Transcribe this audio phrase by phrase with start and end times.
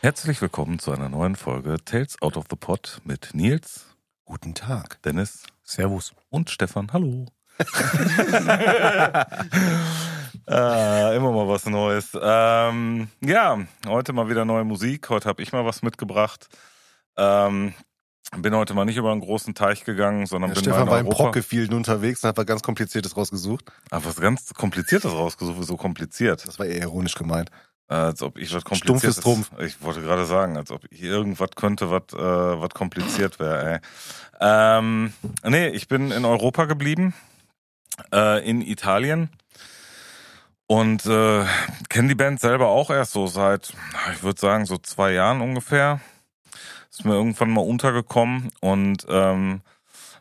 [0.00, 3.86] Herzlich willkommen zu einer neuen Folge Tales Out of the Pot mit Nils,
[4.24, 5.02] Guten Tag.
[5.02, 6.14] Dennis Servus.
[6.28, 6.92] und Stefan.
[6.92, 7.26] Hallo.
[7.58, 9.24] äh,
[11.16, 12.16] immer mal was Neues.
[12.20, 13.58] Ähm, ja,
[13.88, 15.08] heute mal wieder neue Musik.
[15.10, 16.48] Heute habe ich mal was mitgebracht.
[17.16, 17.74] Ähm,
[18.36, 20.98] bin heute mal nicht über einen großen Teich gegangen, sondern Ja, bin Stefan mal war
[21.00, 21.24] in im Europa.
[21.24, 23.64] Brockefield unterwegs und hat was ganz Kompliziertes rausgesucht.
[23.90, 26.46] Ah, was ganz Kompliziertes rausgesucht, so kompliziert.
[26.46, 27.50] Das war eher ironisch gemeint.
[27.88, 29.18] Als ob ich was Stumpf kompliziertes...
[29.18, 29.50] ist Trumpf.
[29.60, 33.80] Ich wollte gerade sagen, als ob ich irgendwas könnte, was äh, was kompliziert wäre.
[34.40, 37.14] Ähm, nee, ich bin in Europa geblieben,
[38.12, 39.30] äh, in Italien.
[40.66, 41.46] Und äh,
[41.88, 43.72] kenne die Band selber auch erst so seit,
[44.12, 46.00] ich würde sagen, so zwei Jahren ungefähr.
[46.90, 49.62] Ist mir irgendwann mal untergekommen und ähm,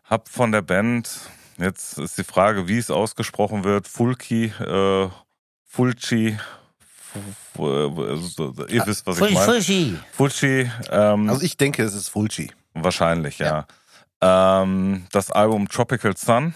[0.06, 1.10] hab von der Band,
[1.58, 5.10] jetzt ist die Frage, wie es ausgesprochen wird, Fulci, äh,
[5.66, 6.38] Fulci, Fu- Fu-
[7.58, 9.46] ihr wisst, was ich meine.
[9.46, 9.98] Fulci.
[10.12, 12.52] Fulci, ähm, Also ich denke, es ist Fulci.
[12.74, 13.66] wahrscheinlich, ja.
[14.22, 16.54] Ähm, das Album Tropical Sun.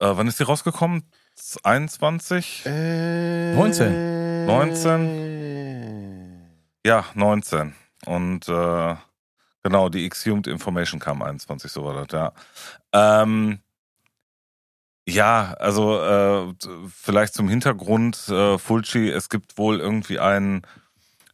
[0.00, 1.04] Äh, wann ist die rausgekommen?
[1.62, 2.62] 21?
[2.66, 4.46] Äh, 19.
[4.46, 6.40] 19.
[6.86, 7.74] Ja, 19.
[8.06, 8.94] Und äh,
[9.62, 12.32] genau, die Exhumed Information kam 21, so war das, ja.
[13.22, 13.58] Ähm,
[15.06, 16.54] ja, also äh,
[16.94, 20.62] vielleicht zum Hintergrund, äh, Fulci, es gibt wohl irgendwie einen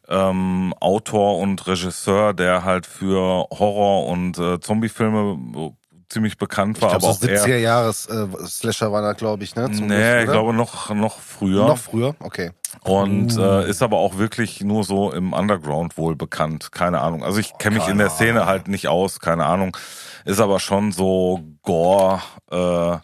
[0.09, 5.73] ähm, Autor und Regisseur, der halt für Horror- und äh, Zombiefilme
[6.09, 9.13] ziemlich bekannt Ich war, glaube, aber so auch eher 70er Jahres äh, Slasher war da,
[9.13, 9.71] glaube ich, ne?
[9.71, 11.67] Zum Nee, Schluss, ich glaube noch, noch früher.
[11.69, 12.17] Noch früher?
[12.19, 12.51] Okay.
[12.83, 13.41] Und Uh.
[13.41, 16.73] äh, ist aber auch wirklich nur so im Underground wohl bekannt.
[16.73, 17.23] Keine Ahnung.
[17.25, 19.77] Also ich kenne mich in der Szene halt nicht aus, keine Ahnung.
[20.25, 22.99] Ist aber schon so Gore, äh,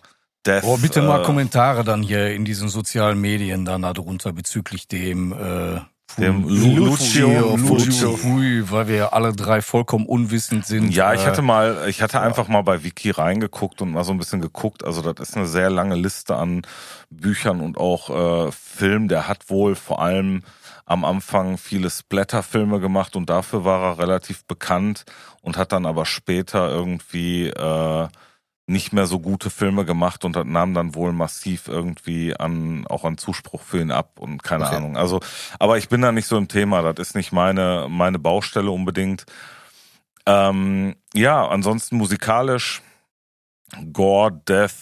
[0.47, 0.65] Death.
[0.65, 5.33] Oh, bitte mal äh, Kommentare dann hier in diesen sozialen Medien dann darunter bezüglich dem
[5.33, 5.81] äh,
[6.19, 8.17] Dem Lucio Lucio Fulci.
[8.17, 10.95] Fui, weil wir alle drei vollkommen unwissend sind.
[10.95, 14.13] Ja, ich äh, hatte mal, ich hatte einfach mal bei Wiki reingeguckt und mal so
[14.13, 14.85] ein bisschen geguckt.
[14.85, 16.63] Also das ist eine sehr lange Liste an
[17.11, 19.09] Büchern und auch äh, Filmen.
[19.09, 20.43] Der hat wohl vor allem
[20.87, 25.05] am Anfang viele Splatter-Filme gemacht und dafür war er relativ bekannt
[25.43, 28.09] und hat dann aber später irgendwie äh,
[28.69, 33.05] nicht mehr so gute Filme gemacht und das nahm dann wohl massiv irgendwie an auch
[33.05, 34.77] an Zuspruch für ihn ab und keine Okay.
[34.77, 34.97] Ahnung.
[34.97, 35.21] Also,
[35.61, 36.83] aber ich bin da nicht so im Thema.
[36.83, 39.25] Das ist nicht meine meine Baustelle unbedingt.
[40.27, 42.83] Ähm, ja, ansonsten musikalisch
[43.93, 44.73] Gore, Death,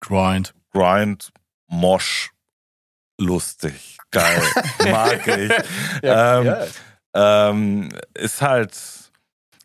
[0.00, 0.54] Grind.
[0.72, 1.32] Grind,
[1.68, 2.30] Mosh,
[3.18, 4.42] lustig, geil,
[4.90, 5.52] mag ich.
[6.02, 6.54] ähm,
[7.14, 8.76] ähm, ist halt,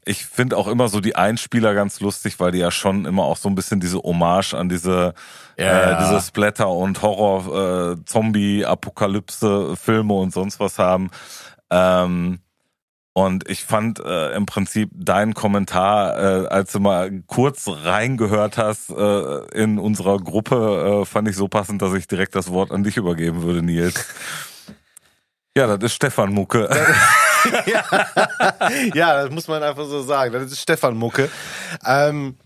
[0.10, 3.38] ich finde auch immer so die Einspieler ganz lustig, weil die ja schon immer auch
[3.38, 5.14] so ein bisschen diese Hommage an diese,
[5.56, 5.92] Ja.
[5.92, 7.96] äh, diese Splatter- und Horror, äh,
[10.22, 11.12] und sonst was haben.
[11.70, 12.40] Ähm,
[13.14, 18.90] und ich fand äh, im Prinzip deinen Kommentar, äh, als du mal kurz reingehört hast
[18.90, 22.84] äh, in unserer Gruppe, äh, fand ich so passend, dass ich direkt das Wort an
[22.84, 24.06] dich übergeben würde, Nils.
[25.56, 26.68] Ja, das ist Stefan Mucke.
[28.94, 30.34] ja, das muss man einfach so sagen.
[30.34, 31.30] Das ist Stefan Mucke.
[31.86, 32.38] Ähm,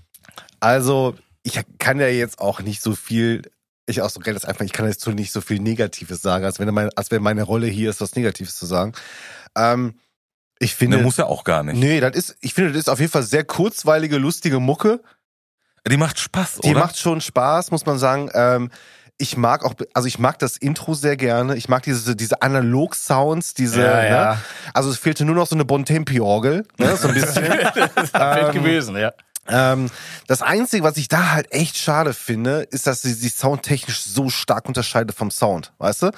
[0.59, 3.43] also, ich kann ja jetzt auch nicht so viel,
[3.85, 6.73] ich auch so das einfach, ich kann jetzt nicht so viel Negatives sagen, als wenn,
[6.73, 8.93] mein, als wenn meine Rolle hier ist, was Negatives zu sagen.
[9.55, 9.99] Ähm,
[10.59, 10.97] ich finde.
[10.97, 11.77] Der muss ja auch gar nicht.
[11.77, 15.01] Nee, das ist, ich finde, das ist auf jeden Fall sehr kurzweilige, lustige Mucke.
[15.85, 16.79] Die macht Spaß, Die oder?
[16.79, 18.29] macht schon Spaß, muss man sagen.
[18.33, 18.71] Ähm,
[19.23, 21.56] ich mag auch, also ich mag das Intro sehr gerne.
[21.56, 24.09] Ich mag diese, diese Analog-Sounds, diese, Ja, ne?
[24.09, 24.41] ja.
[24.73, 26.97] Also es fehlte nur noch so eine Bontempi-Orgel, ne?
[26.97, 27.44] so ein bisschen.
[27.45, 29.13] Fällt Ähm, gewesen, ja.
[29.47, 29.89] ähm,
[30.28, 34.29] das Einzige, was ich da halt echt schade finde, ist, dass sie sich soundtechnisch so
[34.29, 36.12] stark unterscheidet vom Sound, weißt du?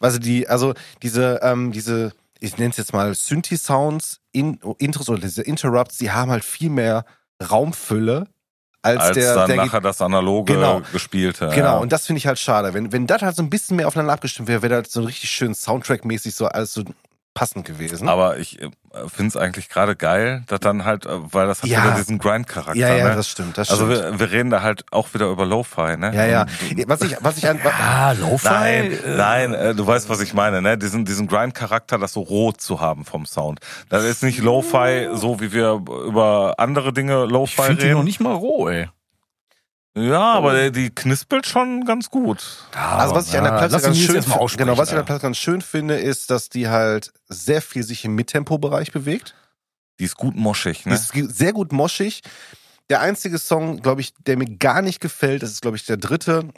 [0.00, 5.20] Also die, also diese, ähm, diese, ich nenne es jetzt mal Synthi-Sounds, in, Intros oder
[5.20, 7.04] diese Interrupts, die haben halt viel mehr
[7.50, 8.26] Raumfülle
[8.84, 10.82] als, als der, dann der nachher das analoge Genau.
[10.92, 11.48] gespielte.
[11.54, 11.76] Genau, ja.
[11.78, 12.74] und das finde ich halt schade.
[12.74, 15.30] Wenn, wenn das halt so ein bisschen mehr aufeinander abgestimmt wäre, wäre das so richtig
[15.30, 16.82] schön Soundtrack-mäßig so alles so
[17.34, 18.08] passend gewesen.
[18.08, 18.58] Aber ich
[19.08, 21.82] finde es eigentlich gerade geil, dass dann halt, äh, weil das hat Ja.
[21.84, 22.76] wieder diesen Grind-Charakter.
[22.78, 23.16] ja, ja, ne?
[23.16, 24.12] das stimmt, das also stimmt.
[24.12, 26.12] wir, wir reden da halt auch wieder über Lo-Fi, ne?
[26.14, 26.42] ja, ja.
[26.42, 28.46] Und- Was ich, was ich an, Ah, Lo-Fi?
[28.48, 30.78] Nein, äh, nein, äh, du weißt, was ich meine, ne?
[30.78, 33.58] Diesen, diesen Grind-Charakter, das so rot zu haben vom Sound.
[33.88, 37.96] Das ist nicht Lo-Fi, so wie wir über andere Dinge Ich Lo-Fi finde die noch
[37.98, 38.04] reden.
[38.04, 38.88] nicht mal roh, ey.
[39.96, 42.44] Ja, aber der- die knispelt schon ganz gut.
[42.74, 44.20] Also was ich an der Platte ganz schön
[44.56, 45.04] genau, was ich an der.
[45.04, 49.34] Platte ganz schön finde, ist, dass die halt sehr viel sich im Mittempo-Bereich bewegt.
[50.00, 50.94] Die ist gut moschig, Die ne?
[50.96, 52.22] ist ge- sehr gut moschig.
[52.90, 55.96] Der einzige Song, glaube ich, der mir gar nicht gefällt, das ist, glaube ich, der
[55.96, 56.48] dritte.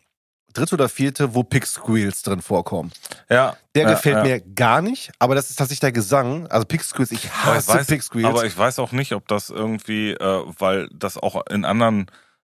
[0.55, 2.91] dritte oder vierte, wo Pick Squeals drin vorkommen.
[3.29, 3.59] Ja.
[3.75, 4.23] Der ja, gefällt ja.
[4.23, 6.47] mir gar nicht, aber das ist tatsächlich der Gesang.
[6.47, 8.27] Also Pick Squeals, ich Aber ich, hasse weiß, Pick Squeals.
[8.35, 12.07] aber ich weiß auch nicht, ob das irgendwie, äh, weil das auch in anderen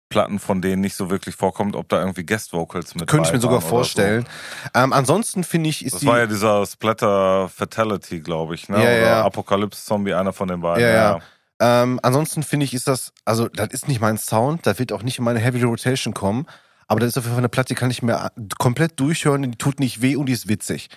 [0.10, 3.34] Platten von denen nicht so wirklich vorkommt, ob da irgendwie Guest Vocals mit Könnte ich
[3.34, 4.26] mir sogar vorstellen.
[4.74, 5.86] Ähm, ansonsten finde ich, So.
[5.86, 6.08] ist Das die.
[6.08, 8.78] war ja dieser Splatter Fatality, glaube ich, ne?
[8.78, 9.24] Ja, oder ja.
[9.26, 10.82] Apocalypse Zombie, einer von den beiden.
[10.84, 11.20] Ja, ja.
[11.60, 15.02] Ähm, ansonsten finde ich, ist das, also das ist nicht mein Sound, das wird auch
[15.04, 16.46] nicht in meine Heavy Rotation kommen,
[16.88, 19.58] aber das ist auf jeden Fall eine Platte, die kann ich mir komplett durchhören, die
[19.58, 20.90] tut nicht weh und die ist witzig.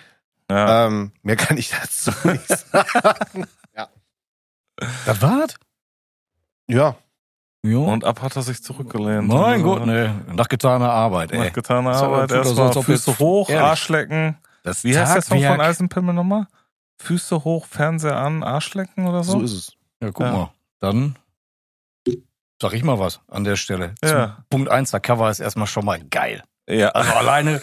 [0.51, 0.85] ja.
[0.87, 3.47] Ähm, mehr kann ich dazu nicht sagen.
[5.05, 5.55] Das war's?
[6.67, 6.95] Ja,
[7.63, 7.77] Ja.
[7.77, 9.27] Und ab hat er sich zurückgelehnt.
[9.27, 10.15] mein Gott, äh, ne.
[10.33, 11.39] Nach getaner Arbeit, ey.
[11.39, 12.31] Nach getaner Arbeit.
[12.31, 13.63] er Erstmal Füße hoch, ehrlich.
[13.63, 14.37] Arschlecken.
[14.63, 16.47] Das Wie heißt der Song von Eisenpimmel nochmal?
[16.99, 19.33] Füße hoch, Fernseher an, Arschlecken oder so?
[19.33, 19.73] so ist es.
[20.01, 20.31] Ja, guck Ja.
[20.31, 20.49] mal.
[20.79, 21.15] Dann
[22.61, 23.93] sag ich mal was an der Stelle.
[24.03, 24.37] Ja.
[24.49, 26.43] Punkt eins, der Cover ist erstmal schon mal geil.
[26.69, 26.89] Ja.
[26.89, 27.61] Also alleine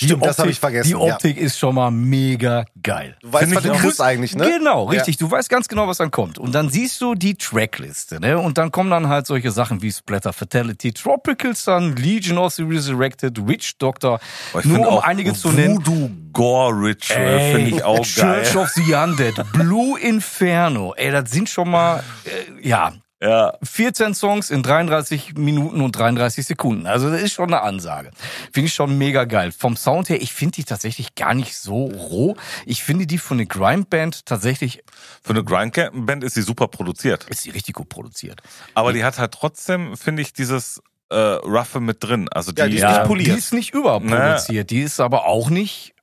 [0.00, 1.14] die Stimmt, das Optik, hab ich vergessen, Die ja.
[1.14, 3.16] Optik ist schon mal mega geil.
[3.20, 4.48] Du weißt, was du kriegst eigentlich, ne?
[4.58, 5.16] Genau, richtig.
[5.16, 6.38] Du weißt ganz genau, was dann kommt.
[6.38, 8.38] Und dann siehst du die Trackliste, ne?
[8.38, 12.62] Und dann kommen dann halt solche Sachen wie Splatter Fatality, Tropical Sun, Legion of the
[12.62, 14.20] Resurrected, Witch Doctor.
[14.56, 15.78] Ich Nur um einige zu nennen.
[15.78, 18.56] Voodoo Gore Ritual finde ich auch Church geil.
[18.56, 20.94] of the Undead, Blue Inferno.
[20.96, 23.54] Ey, das sind schon mal, äh, ja, Ja.
[23.64, 26.86] 14 Songs in 33 Minuten und 33 Sekunden.
[26.86, 28.10] Also das ist schon eine Ansage.
[28.52, 29.50] Finde ich schon mega geil.
[29.50, 32.36] Vom Sound her, ich finde die tatsächlich gar nicht so roh.
[32.64, 34.84] Ich finde die von der Grindband tatsächlich,
[35.22, 37.24] Für eine Grindband ist sie super produziert.
[37.28, 38.40] ist die richtig gut produziert.
[38.74, 40.80] Aber die hat halt trotzdem, finde ich, dieses
[41.10, 42.28] äh, Roughe mit drin.
[42.28, 43.26] Also die, Ja, die ist Ja, nicht poliert.
[43.34, 44.70] die ist nicht überproduziert.
[44.70, 45.94] Die ist aber auch nicht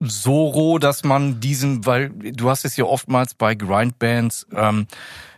[0.00, 4.86] so roh, dass man diesen, weil du hast es ja oftmals bei Grindbands, ähm,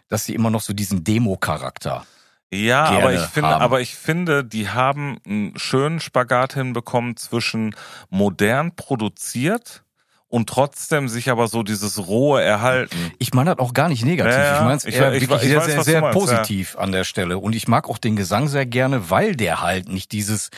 [0.08, 2.04] dass sie immer noch so diesen Demo-Charakter.
[2.52, 3.62] Ja, aber ich finde, haben.
[3.62, 7.74] aber ich finde, die haben einen schönen Spagat hinbekommen zwischen
[8.10, 9.82] modern produziert
[10.28, 12.96] und trotzdem sich aber so dieses rohe erhalten.
[13.18, 14.34] Ich meine das auch gar nicht negativ.
[14.34, 14.54] Ja, ja.
[14.56, 16.20] ich meine es Ich- eher ich- wirklich ich sehr, weiß, sehr, sehr meinst, ja.
[16.20, 17.38] positiv an der Stelle.
[17.38, 20.50] Und ich mag auch den Gesang sehr gerne, weil der halt nicht dieses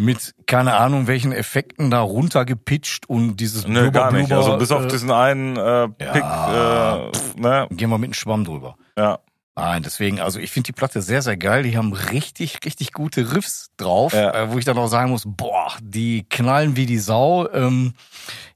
[0.00, 4.28] mit keine Ahnung welchen Effekten da runtergepitcht und dieses Nö, Blubber, gar nicht.
[4.28, 7.08] Blubber, Also bis auf äh, diesen einen äh, Pick, Ja.
[7.08, 7.66] äh, ne?
[7.70, 8.76] gehen wir mit einem Schwamm drüber.
[8.96, 9.18] Ja.
[9.56, 11.64] Nein, deswegen, also ich finde die Platte sehr, sehr geil.
[11.64, 14.32] Die haben richtig, richtig gute Riffs drauf, Ja.
[14.32, 17.48] äh, wo ich dann auch sagen muss, boah, die knallen wie die Sau.
[17.52, 17.94] Ähm,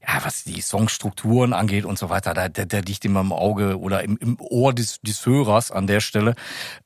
[0.01, 3.77] ja, was die Songstrukturen angeht und so weiter, da, der, der liegt immer im Auge
[3.79, 6.35] oder im, im Ohr des, des Hörers an der Stelle.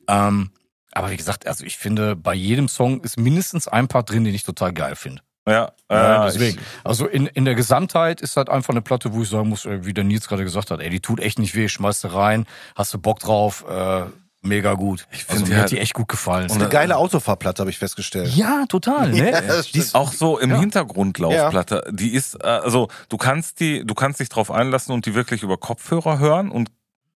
[0.07, 0.49] Ähm,
[0.93, 4.33] aber wie gesagt, also ich finde, bei jedem Song ist mindestens ein Part drin, den
[4.33, 5.21] ich total geil finde.
[5.47, 6.59] Ja, Ja, äh, deswegen.
[6.59, 9.65] Ich, Also in, in der Gesamtheit ist halt einfach eine Platte, wo ich sagen muss,
[9.65, 12.07] äh, wie der Nils gerade gesagt hat, ey, die tut echt nicht weh, schmeißt du
[12.13, 12.45] rein,
[12.75, 14.01] hast du Bock drauf, äh,
[14.41, 15.07] mega gut.
[15.11, 16.45] Ich find also die mir hat halt- die echt gut gefallen.
[16.45, 18.33] Ist eine geile Autofahrplatte, habe ich festgestellt.
[18.35, 19.31] Ja, total, ne?
[19.31, 20.59] Ja, das die ist, auch so im Ja.
[20.59, 21.83] Hintergrund Laufplatte.
[21.91, 25.43] Die ist, äh, also du kannst die, du kannst dich drauf einlassen und die wirklich
[25.43, 26.69] über Kopfhörer hören und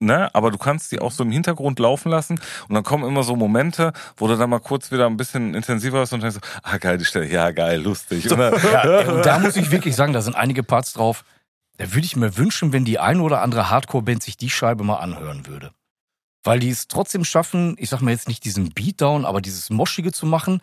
[0.02, 3.22] Ne, aber du kannst die auch so im Hintergrund laufen lassen und dann kommen immer
[3.22, 6.60] so Momente, wo du dann mal kurz wieder ein bisschen intensiver ist und denkst, so,
[6.62, 8.30] ah geil, die Stelle, ja geil, lustig.
[8.32, 11.22] Und dann, ja, ey, und da muss ich wirklich sagen, da sind einige Parts drauf.
[11.76, 14.96] Da würde ich mir wünschen, wenn die ein oder andere Hardcore-Band sich die Scheibe mal
[14.96, 15.70] anhören würde.
[16.44, 20.12] Weil die es trotzdem schaffen, ich sag mal jetzt nicht diesen Beatdown, aber dieses Moschige
[20.12, 20.62] zu machen,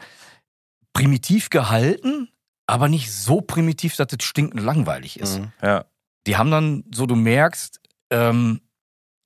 [0.94, 2.30] primitiv gehalten,
[2.66, 5.40] aber nicht so primitiv, dass es stinkend langweilig ist.
[5.40, 5.52] Mhm.
[5.62, 5.86] ja,
[6.26, 7.80] die haben dann, so du merkst,
[8.10, 8.62] ähm,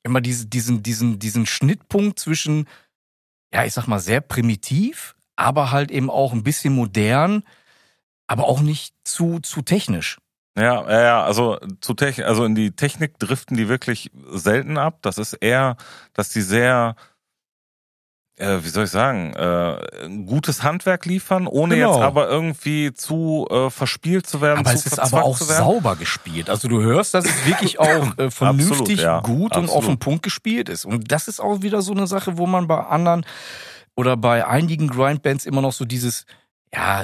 [0.03, 2.67] immer diese, diesen, diesen, diesen Schnittpunkt zwischen,
[3.53, 7.43] ja, ich sag mal, sehr primitiv, aber halt eben auch ein bisschen modern,
[8.27, 10.17] aber auch nicht zu, zu technisch.
[10.57, 14.99] ja, ja, ja, also zu Technik, also in die Technik driften die wirklich selten ab.
[15.01, 15.77] Das ist eher,
[16.13, 16.95] dass die sehr
[18.41, 21.93] äh, wie soll ich sagen, äh, ein gutes Handwerk liefern, ohne Genau.
[21.93, 24.59] jetzt aber irgendwie zu äh, verspielt zu werden.
[24.59, 26.49] Aber zu es ist aber auch sauber gespielt.
[26.49, 29.19] Also du hörst, dass es wirklich auch äh, vernünftig, Absolut, ja.
[29.21, 29.87] gut und auf Absolut.
[29.89, 30.85] den Punkt gespielt ist.
[30.85, 33.25] Und das ist auch wieder so eine Sache, wo man bei anderen
[33.95, 36.25] oder bei einigen Grindbands immer noch so dieses,
[36.73, 37.03] ja,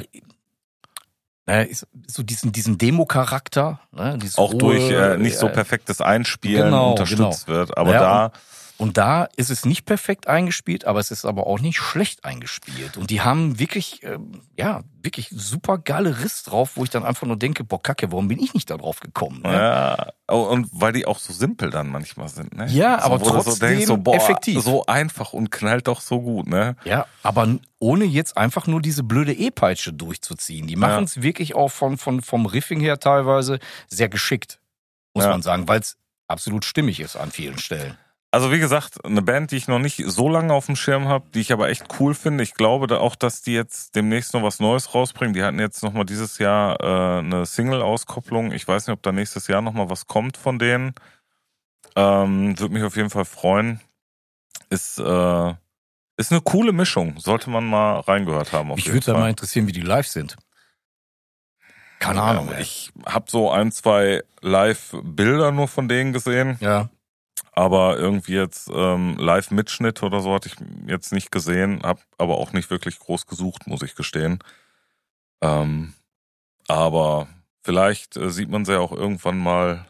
[2.07, 6.91] so diesen, diesen Demo-Charakter, ne, auch durch rohe, äh, nicht so äh, perfektes Einspielen Genau,
[6.91, 7.77] unterstützt wird.
[7.77, 8.31] Aber Ja, da,
[8.77, 12.95] Und da ist es nicht perfekt eingespielt, aber es ist aber auch nicht schlecht eingespielt.
[12.95, 17.25] Und die haben wirklich, ähm, ja, wirklich super geile Riss drauf, wo ich dann einfach
[17.25, 19.41] nur denke, boah, Kacke, warum bin ich nicht da drauf gekommen?
[19.41, 19.51] Ne?
[19.53, 22.67] ja, oh, und weil die auch so simpel dann manchmal sind, ne?
[22.67, 24.61] Ja, aber wo du trotzdem effektiv.
[24.61, 26.75] So einfach und knallt doch so gut, ne?
[26.85, 30.67] Ja, aber ohne jetzt einfach nur diese blöde E-Peitsche durchzuziehen.
[30.67, 34.59] Die machen es wirklich auch von, von, vom Riffing her teilweise sehr geschickt,
[35.15, 35.31] muss Ja.
[35.31, 37.97] man sagen, weil es absolut stimmig ist an vielen Stellen.
[38.29, 41.29] Also wie gesagt, eine Band, die ich noch nicht so lange auf dem Schirm habe,
[41.33, 42.43] die ich aber echt cool finde.
[42.43, 45.33] Ich glaube da auch, dass die jetzt demnächst noch was Neues rausbringen.
[45.33, 48.51] Die hatten jetzt nochmal dieses Jahr äh, eine Single-Auskopplung.
[48.51, 50.93] Ich weiß nicht, ob da nächstes Jahr nochmal was kommt von denen.
[51.95, 53.79] Ähm, Würde mich auf jeden Fall freuen.
[54.69, 55.53] Ist, äh,
[56.17, 57.19] ist eine coole Mischung.
[57.19, 58.69] Sollte man mal reingehört haben.
[58.75, 60.35] Mich würde da mal interessieren, wie die live sind.
[61.99, 62.61] Keine Ahnung, ey.
[62.61, 66.57] Ich habe so ein, zwei Live-Bilder nur von denen gesehen.
[66.59, 66.89] Ja.
[67.53, 70.55] Aber irgendwie jetzt ähm, Live-Mitschnitt oder so hatte ich
[70.87, 74.39] jetzt nicht gesehen, habe aber auch nicht wirklich groß gesucht, muss ich gestehen.
[75.41, 75.93] Ähm,
[76.67, 77.27] aber
[77.63, 79.85] vielleicht äh, sieht man sie ja auch irgendwann mal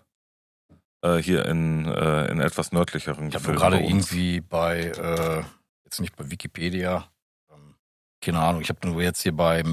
[1.01, 5.43] äh, hier in, äh, in etwas nördlicheren Ich habe gerade irgendwie bei, äh,
[5.85, 7.09] jetzt nicht bei Wikipedia,
[7.51, 7.75] ähm,
[8.21, 9.63] keine Ahnung, ich habe nur jetzt hier bei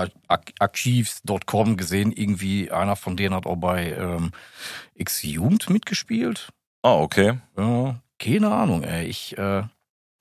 [0.00, 4.32] metalarchives.com gesehen, irgendwie einer von denen hat auch bei ähm,
[4.94, 6.50] Exhumed mitgespielt.
[6.82, 7.38] Ah, okay.
[7.56, 9.06] Ja, keine Ahnung, ey.
[9.06, 9.62] Ich, äh,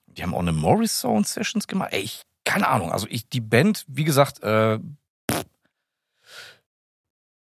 [0.07, 1.93] die haben auch eine Morris Sound Sessions gemacht.
[1.93, 2.91] Ey, ich, keine Ahnung.
[2.91, 4.79] Also ich, die Band, wie gesagt, äh,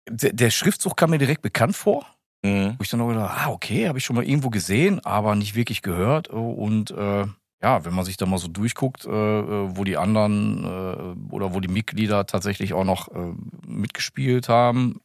[0.09, 2.07] der, der Schriftzug kam mir direkt bekannt vor.
[2.43, 2.77] Mhm.
[2.79, 5.55] Wo ich dann auch gedacht, ah, okay, habe ich schon mal irgendwo gesehen, aber nicht
[5.55, 6.29] wirklich gehört.
[6.29, 7.27] Und äh,
[7.63, 11.55] ja, wenn man sich da mal so durchguckt, äh, äh, wo die anderen äh, oder
[11.55, 13.35] wo die Mitglieder tatsächlich auch noch äh,
[13.67, 15.01] mitgespielt haben,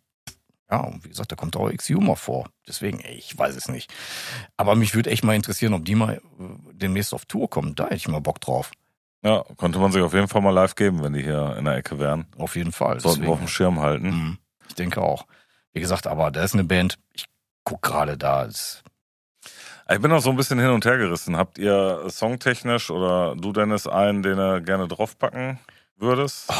[0.70, 2.50] ja, und wie gesagt, da kommt auch X-Humor vor.
[2.68, 3.94] Deswegen, ey, ich weiß es nicht.
[4.58, 6.22] Aber mich würde echt mal interessieren, ob die mal äh,
[6.74, 7.76] demnächst auf Tour kommen.
[7.76, 8.72] Da hätte ich mal Bock drauf.
[9.24, 11.76] Ja, konnte man sich auf jeden Fall mal live geben, wenn die hier in der
[11.76, 12.26] Ecke wären.
[12.38, 13.00] Auf jeden Fall.
[13.00, 14.10] Sollten wir auf dem Schirm halten.
[14.10, 14.38] Mhm.
[14.68, 15.26] Ich denke auch.
[15.74, 17.26] Wie gesagt, aber da ist eine Band, ich
[17.64, 18.44] guck gerade da.
[18.44, 18.84] Ist,
[19.88, 21.38] Ich bin noch so ein bisschen hin und her gerissen.
[21.38, 25.60] Habt ihr songtechnisch oder du Dennis einen, den du gerne draufpacken
[25.98, 26.51] würdest?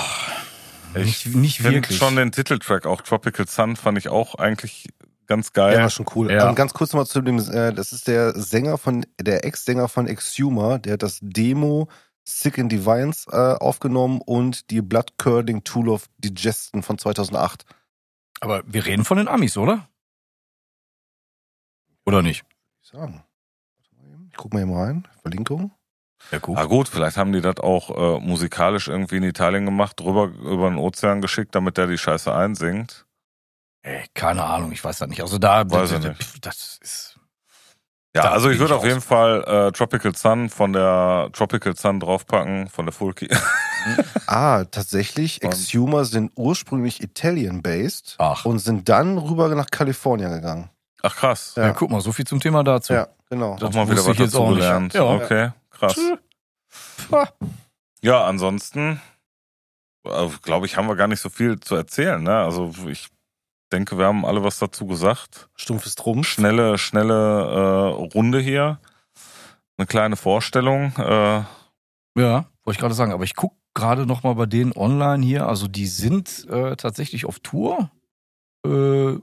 [0.94, 1.98] nicht, nicht find wirklich.
[1.98, 4.88] schon den Titeltrack, auch Tropical Sun, fand ich auch eigentlich
[5.26, 5.76] ganz geil.
[5.76, 6.32] Ja, schon cool.
[6.32, 6.48] Ja.
[6.48, 10.08] Ähm, ganz kurz nochmal zu dem, äh, das ist der Sänger von, der Ex-Sänger von
[10.08, 11.90] Exhumer, der hat das Demo
[12.28, 17.66] Sick in Deviance äh, aufgenommen und die Blood Curding Tool of Digestion von 2008.
[18.40, 19.88] aber wir reden von den Amis, oder?
[22.06, 22.46] Oder nicht?
[22.86, 23.24] Ich sagen.
[24.30, 25.08] Ich guck mal eben rein.
[25.24, 25.72] Verlinkung.
[26.32, 26.56] Ja, cool.
[26.56, 30.70] Ah gut, vielleicht haben die das auch äh, musikalisch irgendwie in Italien gemacht, drüber über
[30.70, 33.08] den Ozean geschickt, damit der die Scheiße einsingt.
[33.82, 35.22] Ey, keine Ahnung, ich weiß das nicht.
[35.22, 36.46] Also da, Weiß das, ich nicht.
[36.46, 37.20] das ist.
[38.16, 41.76] Ja, Da also ich würde ich auf jeden Fall äh, Tropical Sun von der Tropical
[41.76, 43.30] Sun draufpacken, von der Fulky.
[44.26, 45.44] Ah, tatsächlich.
[45.44, 50.72] Exhumer sind ursprünglich Italian-based und sind dann rüber nach Kalifornien gegangen.
[51.06, 51.54] Ach krass.
[51.56, 51.68] Ja.
[51.68, 51.74] Ja.
[51.74, 52.94] guck mal, so viel zum Thema dazu.
[52.94, 53.54] Ja, genau.
[53.54, 54.94] Auch mal wieder was ich jetzt dazu gelernt.
[54.94, 55.04] Ja.
[55.04, 55.96] Okay, krass.
[58.02, 59.00] Ja, ansonsten
[60.06, 62.22] äh, glaube ich, haben wir gar nicht so viel zu erzählen.
[62.22, 62.36] Ne?
[62.38, 63.10] Also ich
[63.72, 65.50] denke, wir haben alle was dazu gesagt.
[65.56, 66.28] Stumpfes Trumpf.
[66.28, 68.80] Schnelle, schnelle äh, Runde hier.
[69.78, 70.94] Eine kleine Vorstellung.
[70.98, 71.44] Äh,
[72.18, 73.12] Ja, wollte ich gerade sagen.
[73.12, 75.48] Aber ich gucke gerade noch mal bei denen online hier.
[75.48, 77.92] Also die sind äh, tatsächlich auf Tour,
[78.66, 79.16] äh,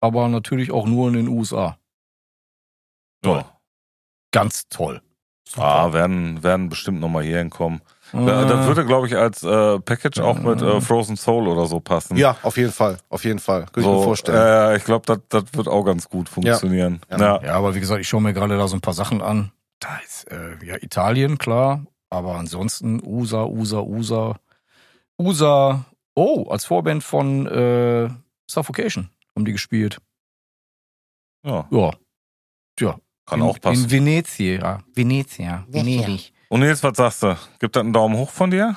[0.00, 1.78] aber natürlich auch nur in den USA.
[3.22, 3.44] Toll.
[4.32, 5.02] Ganz toll.
[5.56, 7.80] Ah, werden, werden bestimmt nochmal hier hinkommen.
[8.12, 11.80] Äh, Das würde, glaube ich, als äh, Package auch mit äh, Frozen Soul oder so
[11.80, 12.16] passen.
[12.16, 12.98] Ja, auf jeden Fall.
[13.08, 13.62] Auf jeden Fall.
[13.66, 14.72] Könnte ich mir so, vorstellen.
[14.72, 17.00] Äh, ich glaube, das wird auch ganz gut funktionieren.
[17.10, 17.18] Ja.
[17.18, 17.42] Ja.
[17.42, 19.52] Ja, aber wie gesagt, ich schaue mir gerade da so ein paar Sachen an.
[19.80, 21.84] Da ist äh, ja Italien, klar.
[22.10, 24.36] Aber ansonsten USA, USA, USA.
[25.18, 28.08] USA, oh, als Vorband von äh,
[28.46, 29.98] Suffocation haben die gespielt.
[31.44, 31.66] ja.
[31.70, 31.90] Ja.
[32.76, 32.98] Tja.
[33.26, 33.84] Kann in, auch passen.
[33.84, 34.80] In Venezia.
[34.94, 35.64] Venezia.
[35.68, 36.32] Venedig.
[36.48, 37.36] Und jetzt, was sagst du?
[37.58, 38.76] Gibt das einen Daumen hoch von dir?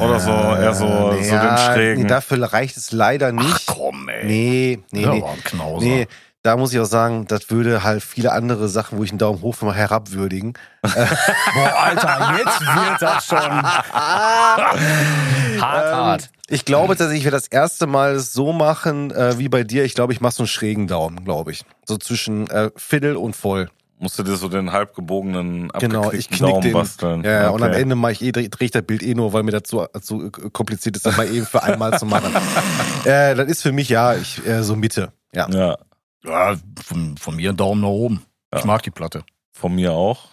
[0.00, 2.02] Oder so, eher so- so den schrägen.
[2.02, 3.48] Nee, dafür reicht es leider nicht.
[3.68, 4.24] Ach komm, ey.
[4.26, 5.22] Nee, nee, ja, nee.
[5.22, 5.86] war ein Knauser.
[5.86, 6.06] Nee,
[6.44, 9.40] da muss ich auch sagen, das würde halt viele andere Sachen, wo ich einen Daumen
[9.40, 10.52] hoch mal herabwürdigen.
[10.82, 16.30] Boah, Alter, jetzt wird das schon hart, Ähm, hart.
[16.48, 19.84] Ich glaube tatsächlich, ich werde das erste Mal so machen äh, wie bei dir.
[19.84, 21.64] Ich glaube, ich mache so einen schrägen Daumen, glaube ich.
[21.86, 23.70] So zwischen äh, Viertel und voll.
[23.98, 26.72] Musst du dir so den halb gebogenen, Genau, ich knick Daumen den.
[26.74, 27.22] basteln?
[27.24, 27.80] Ja, ja, und am Okay.
[27.80, 29.86] Ende mache ich eh, drehe dreh ich das Bild eh nur, weil mir das so,
[30.02, 32.34] so kompliziert ist, das mal eben für einmal zu machen.
[33.06, 35.12] äh, das ist für mich ja ich, äh, so Mitte.
[35.34, 35.48] Ja.
[35.48, 35.78] Ja,
[36.24, 38.24] Ja, von, von mir ein Daumen nach oben.
[38.54, 38.66] Ich Ja.
[38.66, 39.24] mag die Platte.
[39.52, 40.26] von mir auch.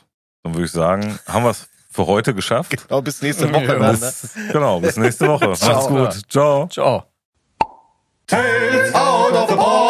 [0.43, 2.71] Dann würde ich sagen, haben wir es für heute geschafft.
[2.87, 3.81] Genau, bis nächste Woche Ja, dann.
[3.81, 3.91] Ne?
[3.99, 5.47] Bis, genau, bis nächste Woche.
[5.61, 6.21] Macht's gut.
[6.31, 6.67] Ciao.
[6.67, 7.03] Ciao.
[8.27, 9.80] Tales out of the ball.